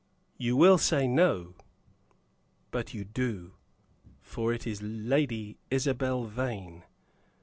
[0.39, 1.53] You will say "No."
[2.71, 3.53] But you do,
[4.19, 6.81] for it is Lady Isabel Vane.